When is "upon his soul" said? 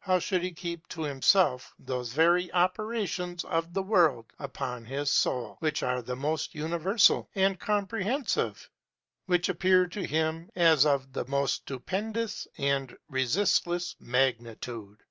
4.40-5.54